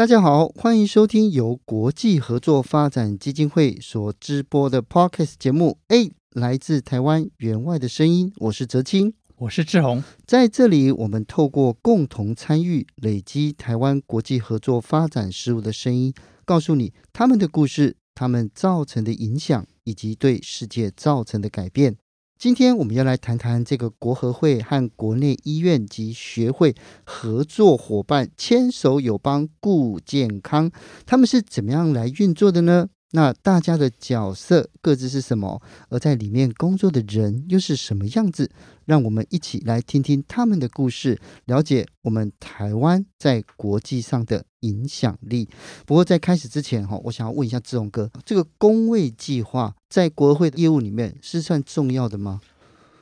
[0.00, 5.76] 大家好，欢迎收听由国际合作发展基金会所直播的 Podcast 节目。
[5.88, 10.02] 诶，来自台湾员外的声音，我是泽清，我是志宏。
[10.26, 16.14] 在这里，我们透过共同参与，累积台湾国际合作发展事务的声音，
[16.46, 21.98] 告诉你他们的故事，他们造成的影响，以及对世界造成的改变。
[22.40, 26.74] 今天我们要来谈谈这个国合会和国内医院及学会
[27.04, 30.70] 合作伙伴牵手友邦顾健康，
[31.04, 32.88] 他们是怎么样来运作的呢？
[33.12, 35.60] 那大家的角色各自是什么？
[35.88, 38.50] 而在里面工作的人又是什么样子？
[38.84, 45.48] 让我们一起来听听他们的故事，了解我们台湾在国际上的影响力。
[45.86, 52.40] 不过在开始之前哈，我想要问一下志荣哥，这个工位计划在国会的业务里面是算重要的吗？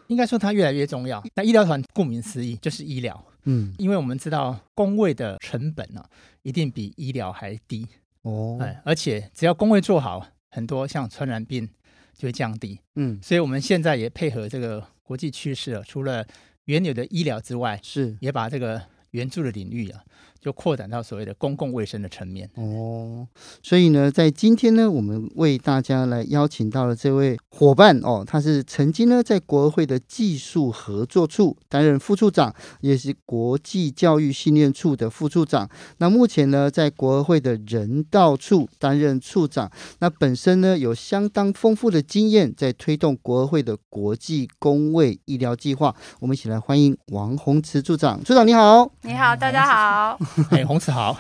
[0.08, 1.22] 应该说它越来越重要。
[1.34, 6.02] 那医疗团顾名思义就是医疗，嗯，因为我们知道工位的成本呢，
[6.42, 7.86] 一定比医疗还低。
[8.28, 11.68] 哦，哎，而且只要公卫做好，很多像传染病
[12.14, 12.78] 就会降低。
[12.96, 16.26] 嗯，所以我们现在也配合这个国际趋势啊，除了
[16.64, 20.02] 原有的医疗之外，是也把这个援助的领域啊。
[20.40, 23.26] 就扩展到所谓的公共卫生的层面哦，
[23.62, 35.68] 所以呢，在今天呢，我们为大家来邀请到了这位伙伴哦，他是曾经呢在国合会的技术合作处担任副处长，也是国际教育训练处的副处长。
[35.98, 39.70] 那目前呢，在国合会的人道处担任处长。
[39.98, 45.94] 那本身呢，有相当丰富的经验，在推动国合会的国际公卫医疗计划。
[46.20, 48.22] 我们一起来欢迎王宏慈处长。
[48.22, 50.27] 处长你好，你好，大家好。
[50.50, 51.16] 哎，洪慈豪，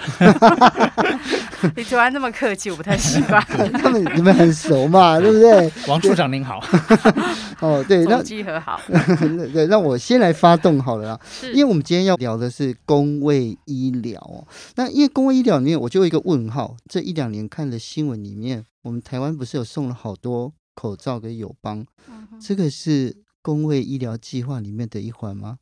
[1.76, 3.42] 你突然这么客气，我不太习惯。
[3.80, 5.72] 他们你们很熟嘛，对不对？
[5.86, 6.62] 王处长您好。
[7.60, 8.80] 哦，对，那集合好。
[9.52, 11.20] 对，那我先来发动好了啦。
[11.28, 14.46] 是，因为我们今天要聊的是公卫医疗哦。
[14.76, 16.76] 那因为公卫医疗里面，我就有一个问号。
[16.88, 21.84] 这一两年看的新闻里面，我们台湾不是有送了好多口罩给友邦？
[22.08, 25.58] 嗯、这个是公卫医疗计划里面的一环吗？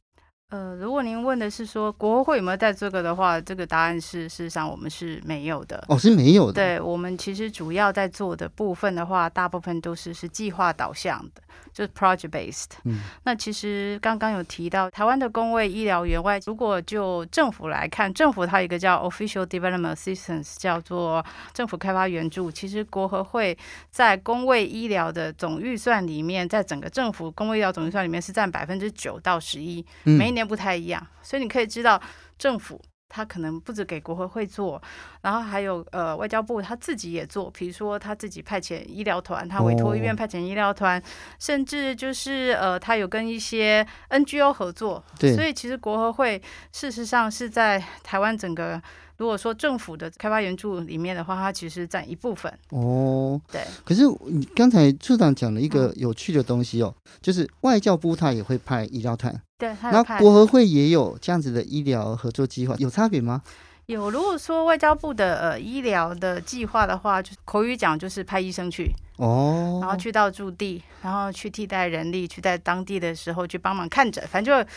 [0.50, 5.84] 呃，如果您问的是说国会有没有带这个的话，这个答案是事实上我们是没有的。
[5.88, 6.52] 哦，是没有的。
[6.52, 11.42] 对，我们其实主要在做的部分的话，大部分都是是计划导向的，
[11.76, 12.70] 就是 project based。
[12.84, 21.22] 嗯，那其实刚刚有提到台湾的公卫医疗员外，如果就政府来看，政府它有一个叫 official development assistance，叫做
[21.52, 22.50] 政府开发援助。
[22.50, 23.54] 其实国合会
[23.90, 32.00] 在公卫医疗的总预算里面，在整个政府公卫医疗总预算里面是占百分之九到十一，每一年不太一样，所以你可以知道，
[32.38, 34.80] 政府他可能不止给国合会做，
[35.22, 41.04] 然后还有呃外交部他自己也做，比如说他自己派遣医疗团，他委托医院派遣医疗团，哦、
[41.38, 45.34] 甚至就是呃他有跟一些 NGO 合作，对。
[45.34, 46.40] 所以其实国合会
[46.72, 48.82] 事实上是在台湾整个。
[49.18, 53.40] 如果说政府的开发援助里面的话，它其实占一部分哦。
[53.50, 63.42] 对，可是你刚才处长讲了一个有趣的东西哦，嗯、就是外交部他也会派医疗团，对，那国合会也有这样子的医疗合作计划，有差别吗？
[63.86, 64.10] 有。
[64.10, 74.70] 如果说外交部的呃医疗的计划的话，就口语讲就是派医生去哦，然后去到驻地，然后去替代人力，去在当地的时候去帮忙看诊，反正就。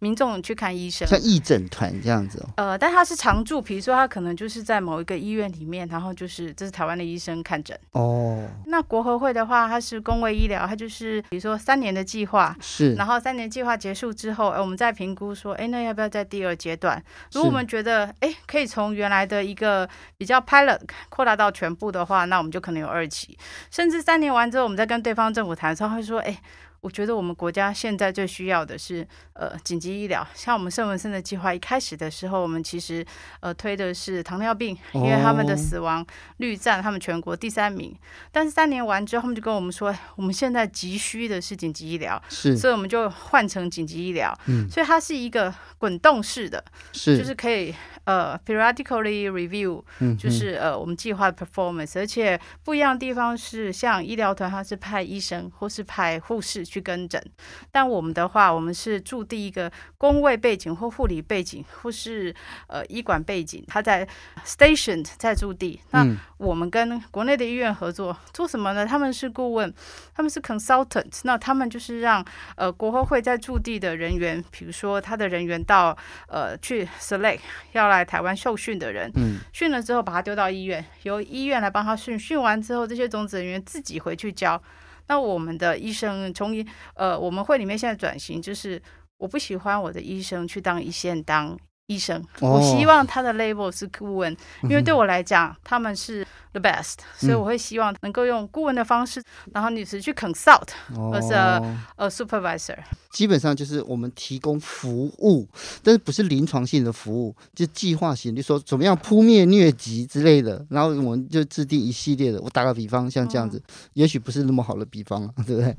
[0.00, 2.50] 民众去看医生，像义诊团这样子哦。
[2.56, 8.46] 呃，但他是常驻，比如说他可能就是在某一个医院里面，然后就是这是台湾的医生看诊哦。
[8.66, 17.02] 那国合会的话，它是公卫医疗，它就是比如说三年的计划是，然后三年计划结束之后，哎，我们再评估说，哎，那要不要在第二阶段？
[17.32, 19.88] 如果我们觉得哎可以从原来的一个
[20.18, 23.38] 比较 pilot 扩大到全部的话，那我们就可能有二期，
[23.70, 26.38] 甚至三年完之后，我们再跟对方政府谈的时候，会说，哎。
[26.84, 30.26] 我觉得我们国家现在最需要的是呃紧急医疗。
[30.34, 33.02] 像我们圣文森的计划一开始的时候，我们其实
[33.40, 37.96] 呃推的是糖尿病，因为他们的死亡率占他们全国第三名。
[38.30, 44.38] 但是三年完之后，他们就跟我们说，我们现在急需的是紧急医疗，是，所以我们就换成紧急医疗。
[44.44, 47.74] 嗯，所以它是一个滚动式的，是，就是可以。
[48.04, 57.22] 呃，periodically review，嗯就是呃我们计划的 performance，而且不一样的地方是，像医疗团它是派医生或是派护士去跟诊，
[57.70, 62.34] 但我们的话，我们是驻地一个工位背景或护理背景或是
[62.66, 64.06] 呃医管背景，他在
[64.44, 65.80] station 在驻地。
[65.90, 66.06] 那
[66.36, 68.84] 我们跟国内的医院合作做什么呢？
[68.84, 69.72] 他们是顾问，
[70.14, 72.24] 他们是 consultant，那他们就是让
[72.56, 75.96] 呃国合会在驻地的人员，比如说他的人员到
[76.26, 77.40] 呃去 select
[77.72, 78.04] 要来。
[78.04, 82.18] 台湾受训的人，嗯，训了之后把他丢到医院，由医院来帮他训。
[82.18, 84.62] 训完之后，这些种子人员自己回去教。
[85.08, 88.80] 那我们的医生从一，呃，我们会里面现在转型，就是
[89.18, 91.58] 我不喜欢我的医生去当一线当。
[91.86, 102.78] 医生，我希望他的 label 是顾问，哦、因为对我来讲，嗯、他们是 the best，所以我会希望能够用顾问的方式，嗯、然后你是去 consult，或是 a supervisor。
[103.12, 105.46] 基本上就是我们提供服务，
[105.82, 112.40] 但是不是临床性的服务，就计划型，就说怎么样扑灭疟疾之类的，然后我们就制定一系列的。
[112.40, 115.76] 我打个比方，像这样子，嗯、也许不是那么好的比方，对不对？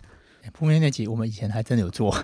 [0.53, 2.15] 扑灭疟疾，我们以前还真的有做。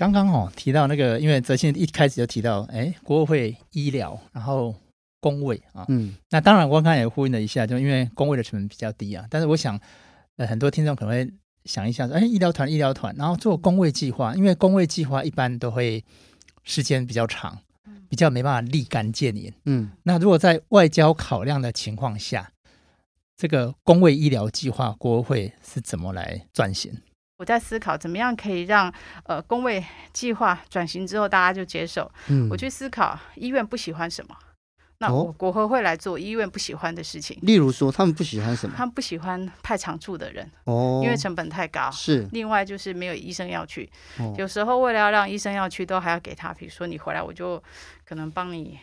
[0.00, 4.74] 刚刚哦提到那个，因为泽信一开始就提到，哎，国合会医疗，然后
[5.20, 9.78] 工位啊，嗯，那当然我刚刚也呼应了一下，就因为工位的成本比较低啊，但是我想，
[10.38, 11.30] 呃，很多听众可能会
[11.66, 16.02] 想一下说，哎，医疗团医疗团，然后做工位计划，因为工位计划一般都会
[16.64, 17.58] 时间比较长，
[18.08, 22.50] 比较没办法立竿见影，嗯，那如果在外交考量的情况下，
[23.36, 26.90] 这个工位医疗计划，国合会是怎么来转型？
[27.40, 28.92] 我在思考怎么样可以让
[29.24, 29.82] 呃工位
[30.12, 32.12] 计划转型之后大家就接受。
[32.28, 34.36] 嗯，我去思考医院不喜欢什么，
[34.98, 37.38] 那我国合会来做医院不喜欢的事情。
[37.40, 38.74] 例如说，他们不喜欢什么？
[38.76, 41.90] 他们不喜欢派长处的人哦，因为成本太高。
[41.90, 42.28] 是。
[42.32, 43.90] 另外就是没有医生要去，
[44.36, 47.62] 有时候为了要让医生要去，都还要给他，比如说你回来，我就
[48.04, 48.78] 可能帮你。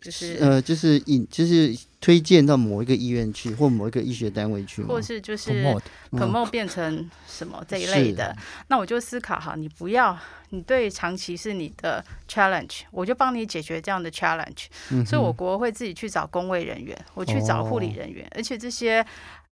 [0.00, 5.50] 就是呃，就是引，就是推荐到某一个医院去，或某一个医学单位去，或是就是
[6.12, 8.36] promote 变成什么这一类的。
[8.68, 10.16] 那我就思考哈，你不要，
[10.50, 14.66] 你对长期是你的 challenge，我就帮你解决这样的 challenge。
[15.04, 19.04] 所以我国会自己去找工位人员，我去找护理人员，而且这些。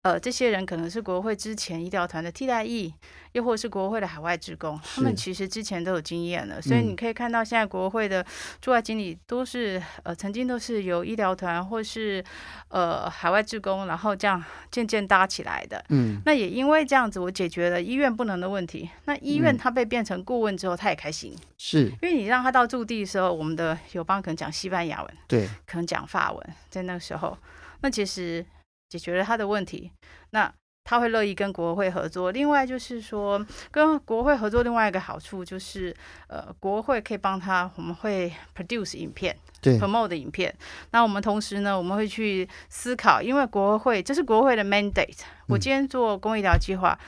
[0.02, 2.90] 呃，这些人可能是国会之前医疗团的替代役，
[3.32, 8.24] 又或是国会的海外职工，他们其实之前都有经验了，所以你可以看到现在国会的
[8.62, 12.24] 驻外经理都是呃曾经都是由医疗团或是
[12.68, 15.84] 呃海外职工，然后这样渐渐搭起来的。
[15.90, 18.88] 嗯，那也因为这样子，我解决了医院不能的问题。
[19.04, 21.92] 那医院他被变成顾问之后，他也开心，是。
[22.00, 27.36] 因为你让他到驻地的时候，我们的友邦可能讲西班牙文，对，可能讲法文，在那个时候，
[27.82, 28.42] 那其实。
[28.90, 29.90] 解决了他的问题，
[30.30, 30.52] 那
[30.82, 32.32] 他会乐意跟国会合作。
[32.32, 35.94] 另外就是说，跟国会合作另外一个好处就是，
[36.26, 40.52] 呃，国会可以帮他，我们会 produce 影片，对，promote 的影片。
[40.90, 45.20] 那我们同时呢，我们会去思考，因为国会这是国会的 mandate。
[45.46, 46.98] 我今天做公益医疗计划，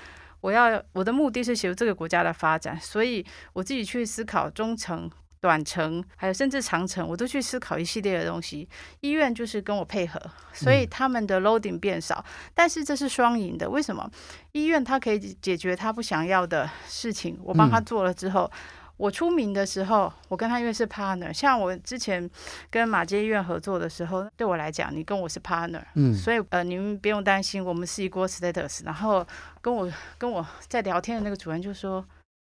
[0.40, 5.10] 我要我的目的是协助这个国家的发展，所以我自己去思考中程。
[5.42, 8.66] 短程还有甚至长程，我都去思考一系列的东西。
[9.00, 10.18] 医院就是跟我配合，
[10.52, 13.68] 所以他们的 loading 变少，嗯、但是这是双赢的。
[13.68, 14.08] 为什么？
[14.52, 18.58] 医院他可以解决他不想要的事情，我帮他做了之后，嗯、
[18.98, 21.32] 我出名的时候，我跟他因为是 partner。
[21.32, 22.30] 像我之前
[22.70, 28.84] 跟马街医院合作的时候，对我来讲，你跟我是 partner，嗯，所以呃，你们不用担心，我们是一锅 status。
[28.84, 29.26] 然后
[29.60, 32.06] 跟我跟我在聊天的那个主任就说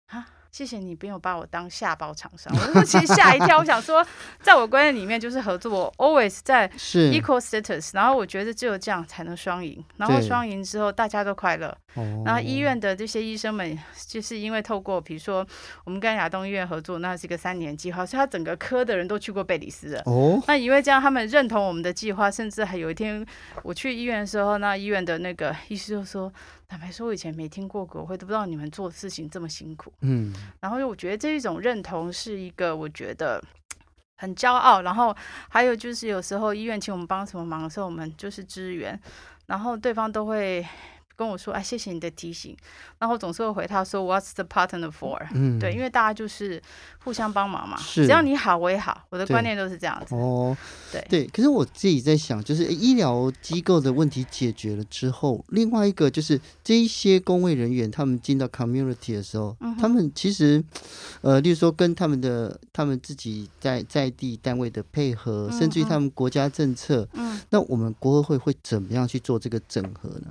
[0.08, 0.26] 啊。
[0.52, 2.54] 谢谢你，不用把我当下包厂商。
[2.74, 4.06] 我其实吓一跳，我想说，
[4.42, 7.92] 在我观念里面就是合作，always 在 equal status。
[7.94, 9.82] 然后我觉得只有这样才能双赢。
[9.96, 11.74] 然后双赢之后大家都快乐。
[12.22, 15.46] 然后医院的这些医生们，就是因为透过比如说
[15.84, 20.02] 我们跟亚东医院合作，那是一个三年计划，所以他整个科的人都去过贝里斯了。
[20.04, 20.38] 哦。
[20.46, 23.24] 那因为这样，他们认同我们的计划，甚至还有一天
[23.62, 26.30] 我去医院的时候，那医院的那个医师就说。
[26.72, 29.92] 坦白说，我以前没听过国会，都不知道你们做事情这么辛苦。
[30.00, 33.44] 嗯，然后我觉得这一种认同是一个我觉得
[34.16, 34.80] 很骄傲。
[34.80, 35.14] 然后
[35.50, 38.98] 还有就是有时候医院请我们帮什么忙的时候，我们就是支援，
[39.44, 40.66] 然后对方都会。
[41.22, 42.56] 跟我说：“哎，谢谢你的提醒。”
[42.98, 46.60] 然后总是会回他说：“What's the partner for？” 嗯，对，因为大家就是
[47.04, 49.04] 互相帮忙嘛，只要你好，我也好。
[49.10, 50.14] 我的观念都是这样子。
[50.14, 50.56] 哦，
[50.90, 51.26] 对对。
[51.28, 60.62] 可是我自己在想，就是医疗机构的问题解决了之后，另外一个就是这一些公卫人员他们进到 community 的时候，嗯、他们其实
[61.20, 70.28] 呃，例如说跟他们的他们自己在在地单位的配合，嗯、甚至于他们国家政策，嗯，那我们国合会会怎么样去做这个整合呢？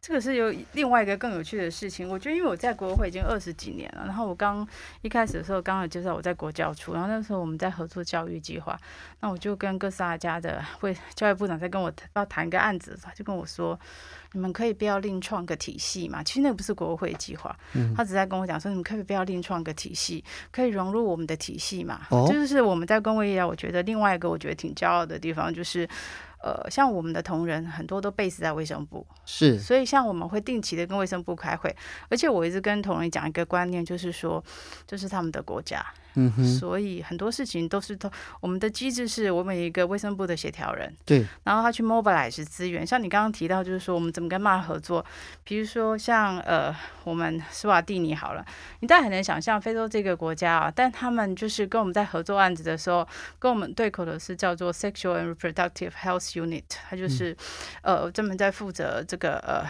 [0.00, 4.66] 这个是有另外一个更有趣的事情，我觉得因为我在国会已经二十几年了，然后我刚
[5.02, 8.78] 一开始的时候刚好介绍我在国教处，然后那时候我们在合作教育计划，
[9.20, 13.78] 那我就跟哥斯达加的会教育部长在跟我要谈一个案子，他就跟我说，
[14.32, 16.22] 你们可以不要另创个体系嘛？
[16.22, 17.56] 其实那个不是国会计划，
[17.96, 22.02] 他只在跟我讲说，你们可以不要另创个体系，可以融入我们的体系嘛？
[22.10, 25.88] 哦，就是我们在公卫医疗，我觉得另外一个我觉得挺骄傲的地方就是。
[26.46, 31.74] 呃，像我们的同仁很多都 base 在卫生部，是，所以像我们会定期的跟卫生部开会，
[32.08, 34.44] 而且我一直跟同仁讲一个观念，就是说，
[34.86, 35.84] 这是他们的国家。
[36.18, 38.10] 嗯哼，所以很多事情都是通
[38.40, 45.04] 我们的机制是我们一个卫生部的协调人，对，然后他去 mobilize 资源，像你刚刚提到，就是说我们怎么跟骂合作，
[45.44, 46.74] 比如说像呃
[47.04, 48.42] 我们斯瓦蒂尼好了，
[48.80, 53.06] 你大家很难想象非洲这个国家啊，但他们就是跟我们在合作案子的时候，
[53.38, 57.32] 跟我们对口的是叫做 Sexual and Reproductive Health Unit，他就是、
[57.82, 59.64] 嗯、呃专门在负责这个呃。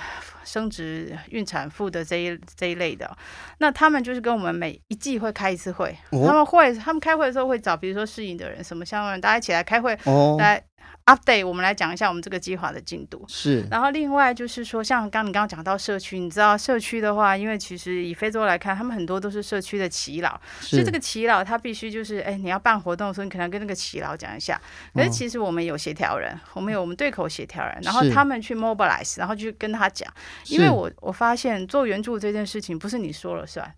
[0.46, 3.18] 生殖、孕产妇的这一这一类的，
[3.58, 10.62] 那他们就是跟我们每一季会开一次会，哦、他们会他们开会的时候会找，比如说适应的人，什么相关人，大家一起来开会，哦、来。
[11.06, 13.24] update，我们来讲一下我们这个计划的进度。
[13.28, 24.60] 是，然后另外就是说，像刚你刚刚讲到社区，你知道社区的话，因为其实以非洲来看，他们很多都是社区的耆老，所以这个耆老他必须就是，哎，你要办活动的时候，你可能要跟那个耆老讲一下。
[24.92, 30.12] 可是其实我们有协调人，我们有我们对口协调人，然后他们去 mobilize，然后去跟他讲，
[30.48, 33.72] 因为我我发现做援助这件事情不是你说了算。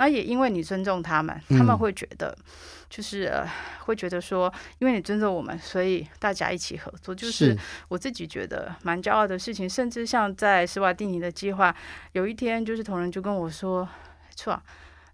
[0.00, 2.34] 那也因为你尊重他们，他们会觉得，
[2.88, 3.46] 就是、呃、
[3.84, 7.54] 会觉得说，因为你尊重我们，所以大家一起合作，就是
[7.88, 9.68] 我自己觉得蛮骄傲的事情。
[9.68, 11.76] 甚至像在斯瓦蒂尼的计划，
[12.12, 13.86] 有一天就是同仁就跟我说，
[14.34, 14.58] 错，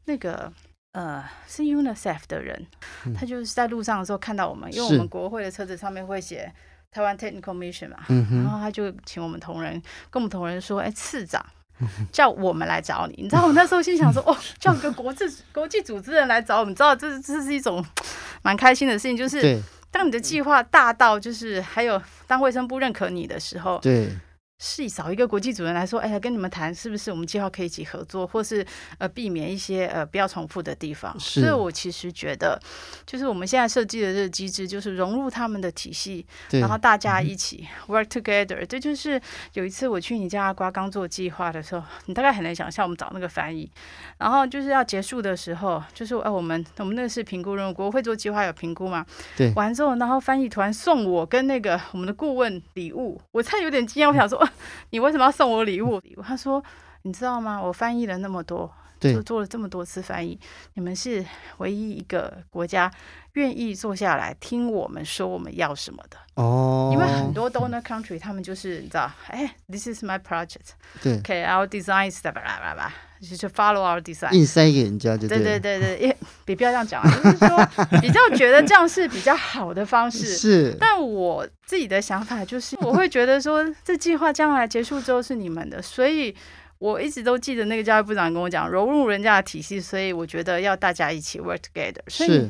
[0.04, 0.52] 那个
[0.92, 2.64] 呃是 UNICEF 的人，
[3.12, 6.54] 他就是在路上的时候看到我们，因为我们国会的车子上面会写
[6.92, 11.44] 台湾 Technical Mission 嘛，然后他就请我们同仁跟我们同仁说，哎，次长。
[12.12, 17.84] 叫我们来找你，你知道我那时候心想说，哦，叫一个国际 国际组织人来找我们，知道这这是一种
[18.42, 24.08] 蛮开心的事情，就是当你的计划大到，就是还有当卫生部认可你的时候，对。
[24.58, 31.14] 是以找一个国际主任来说，哎呀，跟你们谈是不是我们计划可以一起合作，或是呃避免一些呃不要重复的地方。
[31.20, 32.58] 所以我其实觉得，
[33.04, 38.64] 就是我们现在设计的这个机制，就是融入他们的体系，然后大家一起 work together。
[38.64, 39.20] 这就是
[39.52, 43.70] 有一次我去你家阿瓜刚做计划的时候，你大概很难想象我们找那个翻译，
[44.16, 49.04] 然后就是要结束的时候，就是哎我们我们那个是评估任务，国会做计划有评估嘛？
[49.36, 49.52] 对。
[49.52, 54.45] 完之后，然后翻译突然送我跟那个我们的顾问礼物，我才有点惊讶，我想说。
[54.90, 56.00] 你为什么要送我礼物？
[56.22, 56.62] 他说
[57.02, 57.60] ：“你知道吗？
[57.60, 60.38] 我翻译了那么多，就做了这么多次翻译，
[60.74, 61.24] 你们是
[61.58, 62.90] 唯一一个国家
[63.34, 66.90] 愿意坐下来听我们说我们要什么的哦。
[66.92, 70.70] 因为很多 donor country 他们就是你知道，哎，this is my project，
[71.02, 72.92] 对，OK，our design stuff，巴拉巴拉，
[73.26, 80.36] 就是 follow our design，硬塞给人家就对，对对对对，也别不要这样讲啊，就是说比较觉得这样是比较好的方式。
[80.36, 86.34] 是，但我自己的想法就是，我会觉得说，这计划将来结束之后是你们的，所以。
[86.78, 92.02] 我一直都记得那个教育部长跟我讲，融入人家的体系，所以我觉得要大家一起 work together。
[92.06, 92.46] 所以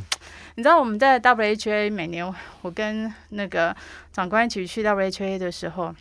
[0.57, 2.27] 你知道我们在 WHA 每年
[2.63, 3.73] 我跟那个
[4.13, 5.95] 长官一起去 WHA 的时候，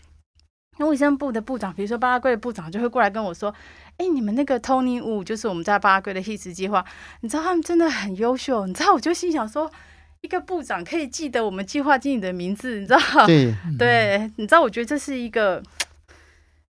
[0.78, 3.54] 那卫生部的部长，比如说巴拉圭的部长，就会过来跟我说
[3.98, 6.84] ：“哎，你们那个 Tony Wu 就是我们在巴拉圭的 HIS 计划，
[7.22, 9.72] 你知道他们真的很优秀。”你知道，我就心想说，
[10.22, 13.00] 一个部长可以记得我们计划经理的名字，你知道？
[13.26, 15.64] 对，对，你知道，我觉得这是一个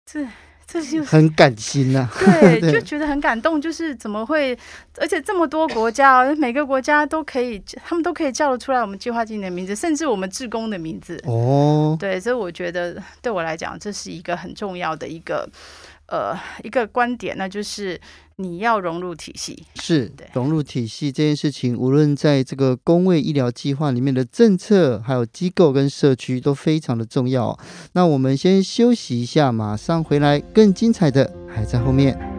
[0.04, 0.26] 这。
[0.72, 2.08] 这就很感心呐、啊，
[2.58, 3.60] 对，就觉得很感动。
[3.60, 4.58] 就是怎么会，
[4.96, 11.22] 而且这么多国家，每个国家都可以，他们都可以叫得出来我们计划经理的名字，甚至我们志工的名字。
[11.26, 15.46] 哦，对，所以我觉得对我来讲，这是一个很重要的一个
[16.12, 18.00] 呃一个观点，那就是。
[18.36, 27.56] 你要融入体系，是融入体系这件事情，无论在这个公卫医疗计划里面的政策，还有机构跟社区都非常的重要。
[27.92, 32.31] 那我们先休息一下，马上回来，更精彩的还在后面。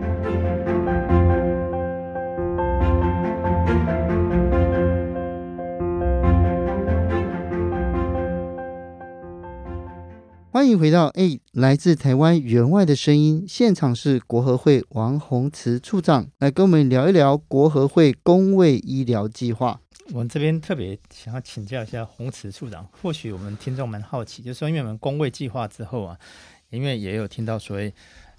[10.64, 13.44] 欢欢迎回到哎，来自台湾员外的声音。
[13.46, 19.82] 现场是国合会王宏慈处长来跟我们聊一聊国合会公卫医疗计划。
[20.14, 26.18] 我们这边特别想要请教一下宏慈处长，或许我们听众蛮好奇，就是说，因为我们公卫计划之后啊，
[26.70, 27.94] 因为也有听到所谓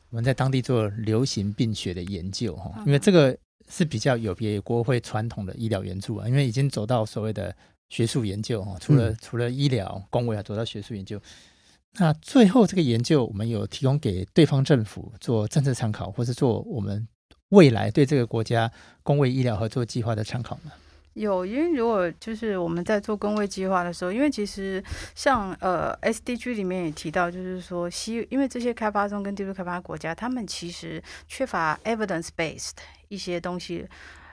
[0.09, 3.37] 我们在当地做流行病学的研究哈，因为这个
[3.69, 7.55] 是比较有别于国合会传统的医疗援助啊，因为已经走到所谓的
[7.91, 11.21] 学术研究哈，除了、嗯、除了医疗公卫啊，走到学术研究。
[11.97, 17.07] 那最后这个研究，我们有提供给对方政府做政策参考，或是做我们
[17.51, 18.69] 未来对这个国家
[19.05, 20.73] 公卫医疗合作计划的参考吗？
[21.13, 24.83] 有，因为如果就是我们在做工位计划的时候，因为其实
[25.15, 32.73] 像呃 SDG 里面也提到，就是说西，因为这些开发中跟低度开发国家，他们其实缺乏 evidence based
[33.07, 33.87] 一些东西，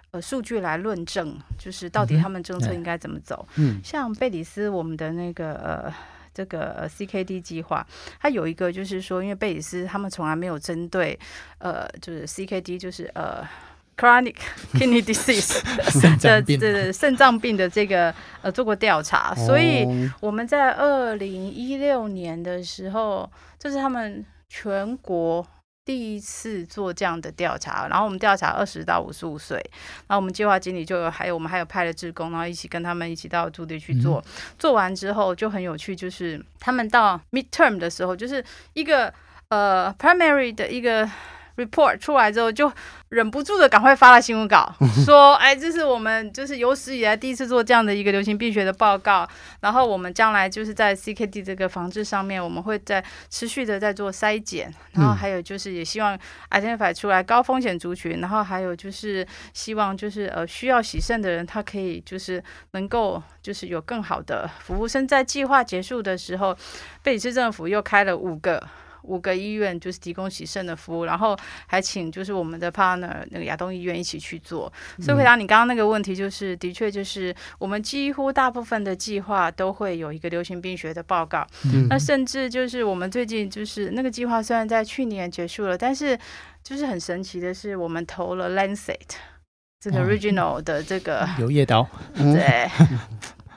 [0.09, 3.47] 呃，数据来论证，就是到底他们政策应该怎么走。
[3.57, 5.93] 嗯，像贝里斯，我们的那个呃。
[6.33, 7.85] 这个 CKD 计划，
[8.19, 11.17] 它有一个就是说，因为贝里斯他们从来没有针对
[11.59, 13.47] 呃，就是 CKD，就是呃
[13.97, 14.35] chronic
[14.73, 15.61] kidney disease
[16.21, 19.85] 的这个肾脏病的这个呃做过调查，所以
[20.19, 25.45] 我们在二零一六年的时候，这是他们全国。
[25.91, 29.57] 第一次做这样的调查，然后我们调查二十到五十五岁，
[30.07, 34.23] 然后我们计划经理就有还有我们还有派了志工，然后一起跟他们一起到驻地去做。
[34.25, 38.41] 嗯、做完之后就很有趣，就是他们到 midterm 的时候，就是
[38.73, 39.13] 一个
[39.49, 41.09] 呃 primary 的一个。
[41.57, 42.71] Report 出来之后，就
[43.09, 44.73] 忍不住的赶快发了新闻稿，
[45.05, 49.27] 说：“哎，这是我们就是有史以来第一次做这样的一个流行病学的报告。
[49.59, 54.73] 然后我们将来就是在 CKD 这个防治上面，我们会在持续的在做筛检。
[54.93, 56.17] 然后还有就是也希望
[56.51, 58.19] identify 出来高风险族群。
[58.21, 62.41] 然后还有就是希望就是呃需要洗肾的人，他可以就是
[62.71, 64.87] 能够就是有更好的服务。
[64.87, 66.57] 生在计划结束的时候，
[67.03, 68.61] 贝里斯政府又开了五个。”
[69.03, 74.71] 五个医院就是提供洗肾的服务，然后还请就是我们的 partner 那个亚东医院一起去做。
[74.99, 81.45] 所以回答你刚刚那个问题，就是的确就是我们几乎大部分的计划都会有一个流行病学的报告。
[81.73, 86.17] 嗯、那甚至就是我们最近就是那个计划虽然在去年结束了，但是
[86.63, 88.97] 就是很神奇的是，我们投了 Lancet
[89.79, 92.69] 这个 original 的这个柳叶刀， 对，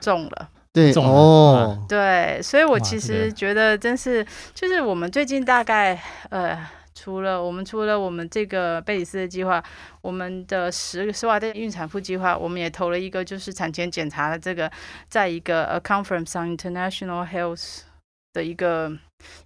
[0.00, 0.48] 中了。
[0.74, 5.96] 对哦，对，所以我其实觉得真是，就是我们最近大概
[6.30, 6.58] 呃，
[6.92, 9.62] 除了我们除了我们这个贝里斯的计划，
[10.00, 14.68] 我们的十十瓦的孕产妇计划，我们也投了一个就是产前检查的这个，
[15.08, 17.82] 在一个 A Conference on International Health
[18.34, 18.92] 的一个。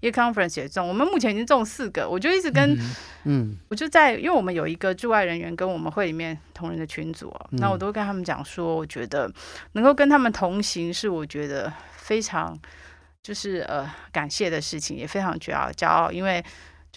[0.00, 2.09] 一个 conference 也中，我们目前已经中四个。
[2.09, 2.76] 我就一直跟，
[3.23, 9.33] 嗯，我就在，因为我们有一个驻外人员跟我们会里面同仁的群组，那、嗯、我都跟他们讲说，我觉得
[9.74, 12.59] 能够跟他们同行是我觉得非常
[13.22, 16.44] 就是呃感谢的事情，也非常骄傲骄傲，因为。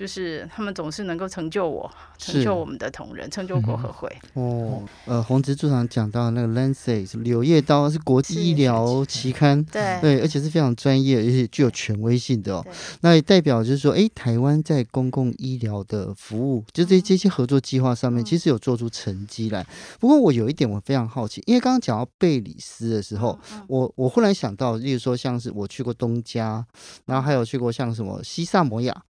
[0.02, 1.88] 就是他们总是能够成就我，
[2.18, 4.12] 成就我们的同仁，成就国合会。
[4.34, 12.66] 哦，呃，宏慈处长讲到那个 Lancet 柳叶刀是国际医疗期刊，对对，而且是非常专业而且具有权威性的哦。
[13.02, 19.64] 那也代表就是说，哎，台湾在公共医疗的服务，就这这些合作计划上面，其实有做出成绩来。
[20.00, 23.38] 不过我有一点我非常好奇，因为刚刚讲到贝里斯的时候，
[23.68, 26.66] 我我忽然想到，例如说像是我去过东加，
[27.06, 29.04] 然后还有去过像什么西萨摩亚。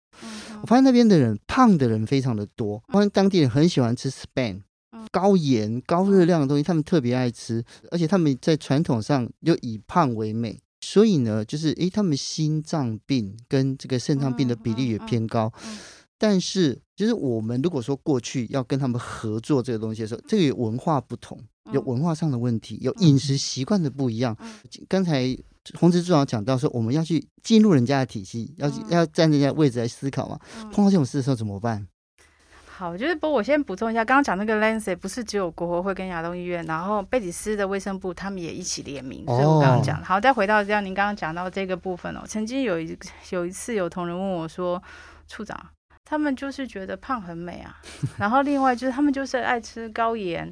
[0.62, 4.62] 我发现那边的人胖的人非常的多，发现当地人很喜欢吃 span
[5.10, 15.52] 高盐高热量的东西，他们特别爱吃，而且他们在传统上又以胖为美，所以呢，就是诶，他们心脏病跟这个肾脏病的比例也偏高。
[16.20, 21.40] 但是，就是我们如果说过去要跟他们合作这个东西的时候，这个有文化不同，
[21.74, 24.38] 有文化上的问题，有饮食习惯的不一样。
[24.88, 25.36] 刚才。
[25.78, 30.40] 宏慈处长讲到说，我们要去进入人家的体系，要要站人家位置来思考嘛。
[30.72, 31.88] 碰到这种事的时候怎么办？
[32.66, 39.24] 好，就是不，我先补充一下，刚刚讲那个 Lancet 不是只有国合会跟亚东医院，然后贝里斯的卫生部他们也一起联名。
[39.28, 42.98] 所以我刚刚讲，好，再回到这样，您刚刚讲到这个部分哦，曾经有一
[43.30, 44.82] 有一次有同仁问我说，
[45.28, 45.56] 处长，
[46.04, 47.78] 他们就是觉得胖很美啊，
[48.18, 50.52] 然后另外就是他们就是爱吃高盐。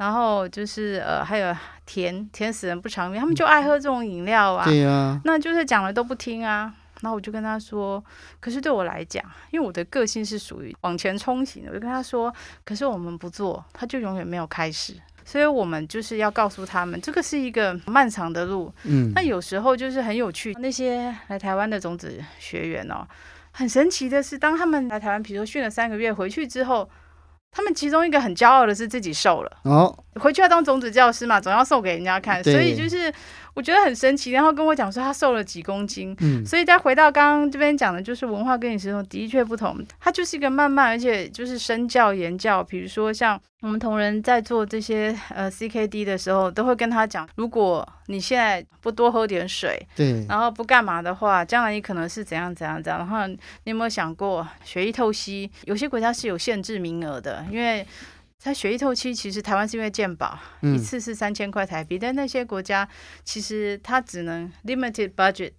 [0.00, 4.64] 然后就是呃，还有甜甜死人不偿命，他们就爱喝这种饮料啊。
[4.64, 6.72] 对啊，那就是讲了都不听啊。
[7.02, 8.02] 然后我就跟他说，
[8.40, 12.34] 可是对我来讲，因为我的个性是属于往前冲型的，我就跟他说，
[12.64, 14.94] 可是我们不做，他就永远没有开始。
[15.22, 18.72] 所以我们就是要告诉他们，这个是一个漫长的路。
[18.84, 23.06] 嗯，那有时候就是很有趣，那些来台湾的种子学员哦，
[23.50, 26.88] 很神奇的是，当他们来台湾，比如说训了三个月回去之后。
[27.52, 29.50] 他们其中一个很骄傲的是自己瘦了。
[29.64, 33.12] 哦，回去要当种子教师嘛，总要瘦给人家看，所以就是
[33.54, 36.16] 我觉得很神奇，然后跟我讲说他瘦了几公斤。
[36.20, 39.76] 嗯，所以再回到刚刚这边讲的，就是文化跟饮食的确不同。
[39.98, 42.62] 它就是一个慢慢，而且就是身教言教。
[42.62, 52.98] 比如说像我们同仁在做这些呃 CKD 的时候，都会跟他讲，如果你现在不多喝点水，对，然后不干嘛的话，将来你可能是怎样怎样怎样。
[52.98, 55.50] 然后你有没有想过血液透析？
[55.64, 57.86] 有些国家是有限制名额的，因为。
[58.42, 62.88] 它血液透析其实台湾是因为健保，嗯、一次是三千块台币，但那些国家
[63.22, 65.52] 其实他只能 limited budget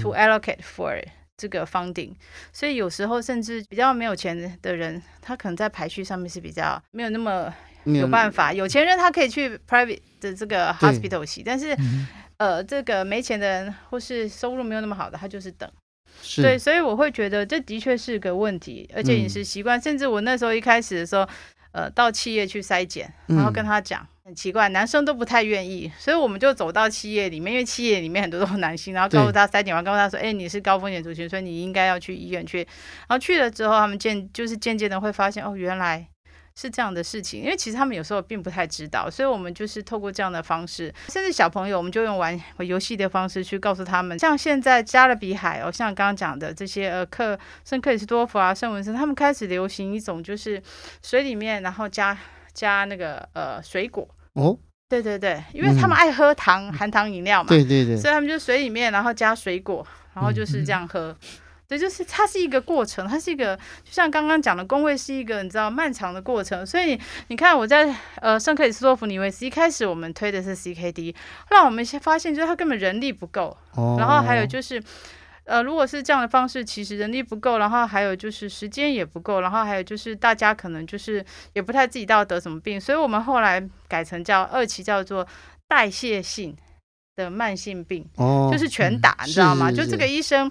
[0.00, 1.04] to allocate for
[1.36, 2.16] 这个 funding，、嗯、
[2.50, 7.52] 所以有时候甚至比较没有钱的人，他可能在排序上面是比较没有那么
[7.84, 8.52] 有办法。
[8.52, 12.06] 有，有钱人他可以去 private 的这个 hospital 洗，但是、嗯、
[12.38, 15.70] 呃这个没钱的人或是收入没有那么好的，他就是等。
[16.36, 21.28] 对，所以我会觉得这的确是个问题，而且饮食习惯，嗯、甚至我那时候一开始的时候。
[21.74, 32.58] 呃，到企业去筛检，然后跟他讲，嗯、很奇怪，男生都不太愿意，所以我们就走到企业里面，因为企业里面很多都是男性，然后告诉他筛检完，告诉他说，哎，你是高风险族群，所以你应该要去医院去。
[32.58, 36.06] 然后去了之后，他们渐就是渐渐的会发现，哦，原来。
[36.56, 50.62] 是这样的事情，因为其实他们有时候并不太知道，所以我们就是透过这样的方式，甚至小朋友，我们就用玩游戏的方式去告诉他们，像现在加勒比海哦，像刚刚讲的这些呃克圣克里斯多夫啊、圣文森，他们开始流行一种就是
[51.02, 52.16] 水里面然后加
[52.52, 54.56] 加那个呃水果哦，
[54.88, 61.10] 对对对，因为他们爱喝糖、嗯、含糖饮料嘛，对对对，所以他们就水里面然后加水果，然后就是这样喝。
[61.20, 61.28] 嗯
[61.78, 66.64] 就是它是一个过程，它是一个，就像刚刚讲的，工位是一个你知道漫长的过程。
[66.64, 71.14] 所以你看，我在呃圣克里斯多夫尼维斯一开始我们推的是 CKD，
[71.48, 74.82] 后来我们先发现就是它根本人力不够，哦、然后还有就是
[75.44, 85.26] 呃如果是这样的方式，其实人力不够，然后还有就是时间也不够，然后还有就是大家可能就是也不太自己到底得什么病，所以我们后来改成叫二期叫做
[85.68, 86.56] 代谢性
[87.16, 89.70] 的慢性病，哦、就是全打，嗯、你知道吗？
[89.70, 90.50] 是是是就这个医生。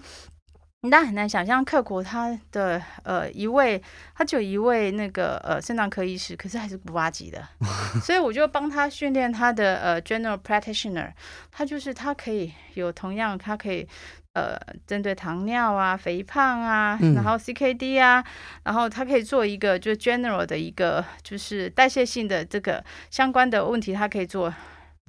[0.85, 3.81] 那很难想象，克国他的呃一位，
[4.15, 7.41] 他就有一位那个呃肾脏科医师，可是还是古巴籍的，
[8.03, 11.09] 所以我就帮他训练他的呃 general practitioner，
[11.49, 13.87] 他就是他可以有同样，他可以
[14.33, 18.25] 呃针对糖尿啊、肥胖啊，然后 CKD 啊，嗯、
[18.65, 24.53] 然后他可以做一个就是 general 的一个就是代谢性的这个相关的问题，他可以做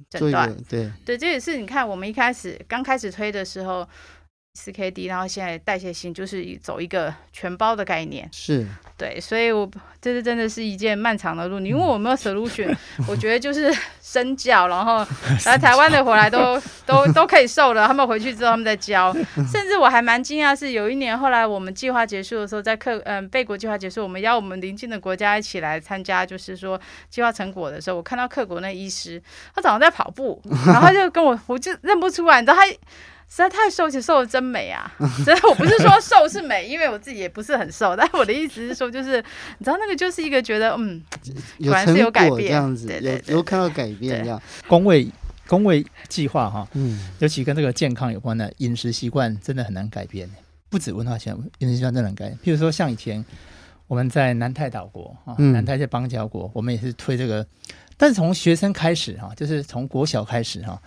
[0.09, 0.55] 诊断。
[0.69, 3.85] 对对，这也是你看我们一开始刚开始推的时候。
[4.55, 8.65] CKD，然后现在代谢性就是走一个全包的概念，是
[8.97, 9.69] 对，所以我
[10.01, 11.59] 这是真的是一件漫长的路。
[11.59, 12.73] 你问我有没有 solution，
[13.07, 13.69] 我觉得就是
[14.01, 15.05] 身教，然后
[15.45, 19.13] 来台湾的回来都都都可以瘦了，他们回去之后他们再教，
[19.51, 29.21] 甚至我还蛮惊讶，是有一年后来我们计划结束的时候，在克嗯贝国计划结束，我们邀我们邻近的国家一起来参加，就是说计划成果的时候，我看到克国那医师，
[29.53, 32.61] 他早上在跑步，然后他就跟我，我就认不出来，你知道他。
[33.27, 34.89] 实在太瘦，且瘦的真美啊！
[35.25, 39.17] 所以我不是说瘦是美，因为我自己也不是很瘦，但我的意思是说，就是
[39.57, 41.03] 你知道那个就是一个觉得嗯，
[41.63, 42.87] 果然是有改变这样子，
[43.27, 44.41] 有有看到改变这样。
[44.67, 45.07] 工位
[45.47, 50.29] 工位计划哈，嗯，尤其跟这个健康有关的饮食习惯真的很难改变，
[50.69, 52.37] 不止文化习惯，饮食习惯真的很改变。
[52.43, 53.25] 譬如说像以前
[53.87, 57.45] 我们在南太岛国啊，南太在邦交国，我们也是推这个，
[57.97, 60.79] 但是从学生开始哈，就是从国小开始哈。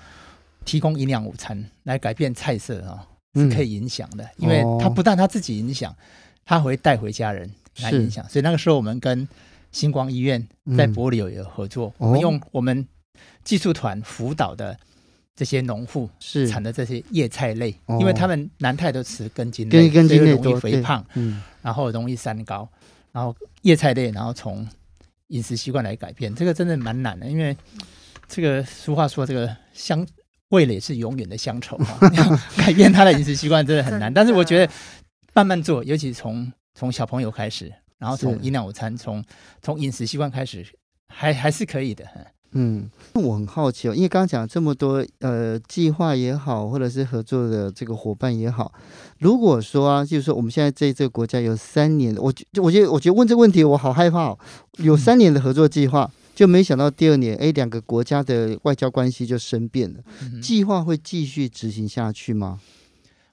[0.68, 3.02] 提供营养午餐来改变菜色啊，
[3.32, 5.96] 是可以影响的，嗯、因为他不但他自己影响，
[6.44, 7.50] 他会带回家人
[7.80, 8.22] 来影响。
[8.28, 9.26] 所以那个时候，我们跟
[9.72, 12.86] 星光医院在帛琉有有合作，嗯、我们用我们
[13.42, 14.78] 技术团辅导的
[15.34, 16.46] 这些农户是。
[16.46, 22.68] 产的这些叶菜类，是因为他们南太都吃根茎类，根茎类容易肥胖，嗯，然后容易三高，
[23.10, 24.68] 然后叶菜类，然后从
[25.28, 27.56] 饮食习惯来改变，这个真的蛮难的，因为
[28.28, 30.06] 这个俗话说这个香。
[30.50, 31.98] 味蕾是永远的乡愁啊！
[32.56, 34.72] 改变他的饮食习惯真的很难，但是我觉得
[35.34, 39.22] 慢慢做，尤其从从小朋友开始，然后从营养午餐，从
[39.60, 40.66] 从饮食习惯开始，
[41.08, 42.04] 还还是可以的。
[42.52, 48.72] 嗯，我很好奇哦，因为刚刚讲这么多呃计划也好，或者是合作的这个伙伴也好，
[49.18, 52.32] 如果说啊，就是说我们现在在这个国家有三年，我
[52.62, 54.38] 我觉得我觉得问这个问题我好害怕哦，
[54.78, 56.10] 有三年的合作计划。
[56.10, 60.00] 嗯就没想到第二年，哎，两个国家的外交关系就生变了。
[60.40, 62.60] 计划会继续执行下去吗？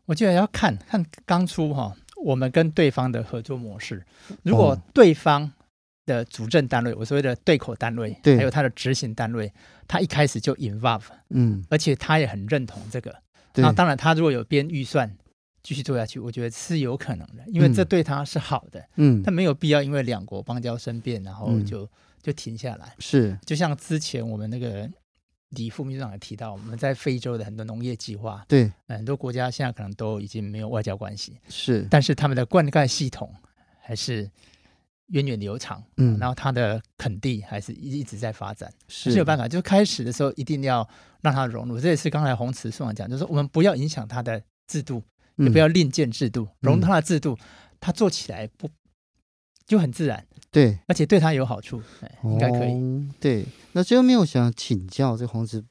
[0.05, 4.03] 我觉得要看看当初哈，我们跟对方的合作模式。
[4.41, 5.51] 如果对方
[6.07, 9.53] 的主政单位，我所谓的对口单位，对，还有他的执行单位，
[9.87, 13.15] 他一开始就 involve，嗯，而且他也很认同这个。
[13.53, 15.15] 那当然，他如果有编预算
[15.61, 18.83] 继续做下去，我觉得是有可能的，因为这对他是好的。
[18.95, 21.87] 嗯，他没有必要因为两国邦交生变，然后就。
[22.25, 23.38] 就停下来，是。
[23.45, 24.89] 就像之前我们那个
[25.49, 33.31] 李副秘书长也提到，我们在非洲的很多农业计划，对，很多国家现在可能都已经没有外交关系，是，但是他们的灌溉系统
[33.79, 34.27] 还是
[35.09, 40.89] 源远流长，嗯，然后它的垦地还是一一直在发展，是，是有办法，就开始的时候一定要
[41.21, 45.03] 让它融入，这也是刚才洪慈处长讲，就是说我们不要影响它的制度，
[45.35, 47.38] 也不要另建制度，嗯、融入它的制度，
[47.79, 48.67] 它做起来不
[49.65, 50.25] 就很自然。
[50.51, 51.82] 对，而且对他有好处，
[52.23, 52.71] 应该可以。
[52.71, 55.62] 哦、对，那最后面我想请教这黄子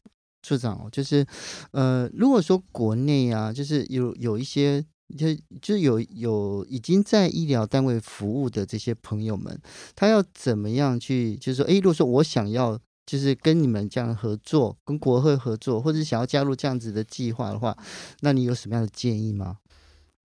[0.42, 1.24] 处长哦，就是
[1.70, 4.84] 呃，如果说国内啊，就是有有一些，
[5.16, 5.28] 就
[5.62, 9.58] 就有有已经在医疗单位服务的这些朋友们，
[9.96, 17.74] 他要怎么样去，就是说，诶，如果说我想要，就是跟你们这样合作，跟国会合作，或者是想要加入这样子的计划的话，
[18.20, 19.56] 那你有什么样的建议吗？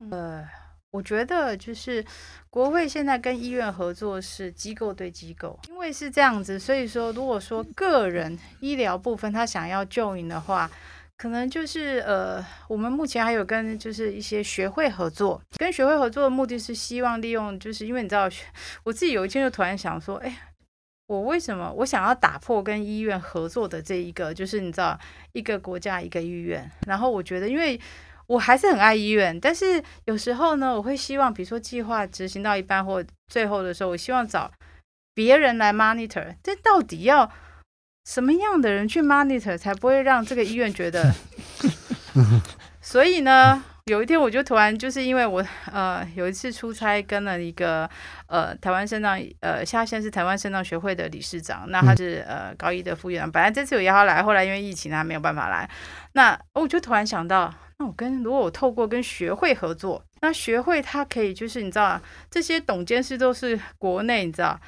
[0.09, 0.43] 呃。
[0.91, 2.03] 我觉得就是
[2.49, 10.69] 国会现在跟医院合作是机构对机构，因为是这样子，所以说如果说个人医疗部分他想要救你的话，
[11.15, 18.27] 可能就是呃，我们目前还有跟就是一些学会合作，跟学会合作的目的是希望利用，就是因为你知道，
[18.83, 20.35] 我自己有一天就突然想说，哎，
[21.05, 24.99] 我为什么我想要打破跟医院合作的这一个，就是你知道
[25.33, 27.79] 一个国家一个医院，然后我觉得因为。
[28.29, 34.51] 我还是很爱医院，但是有时候呢，我会希望，比如说计划执行到一半或最后的时候，我希望找
[35.15, 36.35] 别人来 monitor。
[36.43, 37.27] 这到底要
[38.05, 41.11] 什么样的人去 monitor 才不会让这个医院觉得？
[42.79, 47.89] 所以呢，有一天我就突然就是因为我呃有一次出差跟了一个
[48.27, 55.67] 呃台湾肾脏呃下线是台湾肾脏学会的理事长，那他是呃高一的副院长，本来这次有邀他来，后来因为疫情他没有办法来，
[56.13, 57.51] 那我就突然想到。
[57.79, 64.59] 那我跟如果我透过跟学会合作，那学会它可以就是你知道啊这些董监事都是国内你知道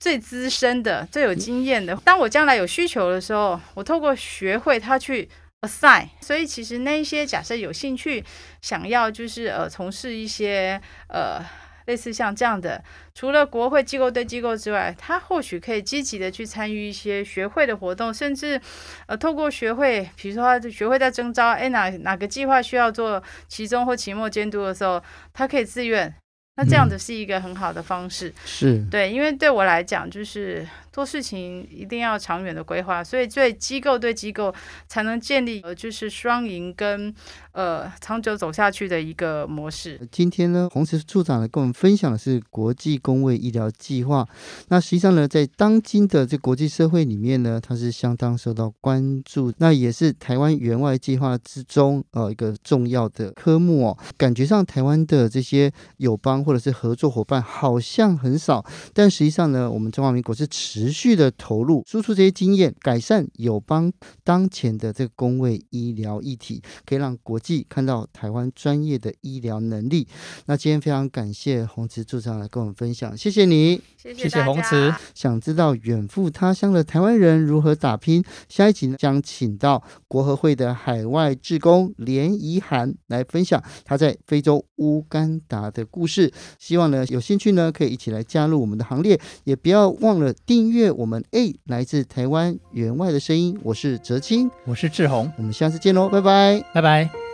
[0.00, 1.94] 最资深的、最有经验的。
[2.04, 5.28] 当我将来有需求的时候，我透过学会他去
[5.60, 6.08] assign。
[6.20, 8.24] 所以其实那一些假设有兴趣
[8.60, 11.40] 想要就是呃从事一些呃。
[11.88, 18.60] 类似像这样的，除了国会机构对机构之外，他或许可以积极的去参与一些学会的活动，甚至
[19.06, 26.14] 呃，透过学会，比如说他学会在征招，哎，哪哪个计划需要做期中或期末监督的时候，他可以自愿。
[26.56, 28.78] 那这样子是一个很好的方式，嗯、是。
[28.90, 30.66] 对，因为对我来讲，就是
[30.98, 34.52] 做事情一定要长远的规划，所以对机构对机构
[34.88, 37.14] 才能建立呃，就是双赢跟
[37.52, 40.00] 呃长久走下去的一个模式。
[40.10, 44.26] 今天呢，洪石处长呢跟我们分享的是国际公卫医疗计划。
[44.70, 53.96] 那实际上呢，在当今的这国际社会里面呢，它是相当受到关注，那也是台湾援外计划之中呃一个重要的科目哦。
[54.16, 56.44] 感觉上台湾的这些友邦。
[56.48, 63.92] 或者是合作伙伴好像很少，但实际上呢，我们中华民国是持续的投入输出这些经验，改善友邦
[64.24, 70.06] 当前的这个工位医疗议题，可以让国际看到台湾专业的医疗能力。
[70.46, 74.92] 那今天非常感谢洪慈处长来跟我们分享，谢谢你，谢谢，谢谢洪慈。
[75.14, 78.24] 想知道远赴他乡的台湾人如何打拼？
[78.48, 86.32] 下一集呢，将请到国合会的海外志工连怡涵来分享他在非洲乌干达的故事。
[86.58, 91.22] 希望呢，有兴趣呢，可以一起来加入我们的行列，也不要忘了订阅我们。
[91.32, 97.27] 哎，来自台湾员外的声音，我是哲青，我是志宏，我们下次见喽，拜拜，拜拜。